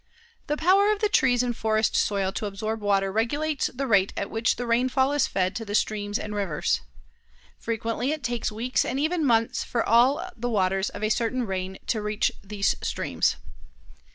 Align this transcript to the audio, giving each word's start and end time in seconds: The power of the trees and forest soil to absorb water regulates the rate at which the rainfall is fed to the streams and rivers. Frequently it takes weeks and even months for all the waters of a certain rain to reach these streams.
The 0.47 0.57
power 0.57 0.91
of 0.91 0.97
the 0.97 1.09
trees 1.09 1.43
and 1.43 1.55
forest 1.55 1.95
soil 1.95 2.31
to 2.31 2.47
absorb 2.47 2.81
water 2.81 3.11
regulates 3.11 3.67
the 3.67 3.85
rate 3.85 4.13
at 4.17 4.31
which 4.31 4.55
the 4.55 4.65
rainfall 4.65 5.13
is 5.13 5.27
fed 5.27 5.55
to 5.57 5.63
the 5.63 5.75
streams 5.75 6.17
and 6.17 6.33
rivers. 6.33 6.81
Frequently 7.59 8.09
it 8.11 8.23
takes 8.23 8.51
weeks 8.51 8.83
and 8.83 8.99
even 8.99 9.23
months 9.23 9.63
for 9.63 9.87
all 9.87 10.27
the 10.35 10.49
waters 10.49 10.89
of 10.89 11.03
a 11.03 11.09
certain 11.09 11.45
rain 11.45 11.77
to 11.85 12.01
reach 12.01 12.31
these 12.43 12.75
streams. 12.81 13.35